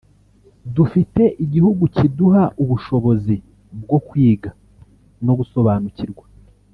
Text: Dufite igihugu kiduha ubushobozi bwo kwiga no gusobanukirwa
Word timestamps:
Dufite 0.75 1.23
igihugu 1.45 1.83
kiduha 1.95 2.43
ubushobozi 2.63 3.35
bwo 3.81 3.97
kwiga 4.07 4.49
no 5.25 5.33
gusobanukirwa 5.39 6.25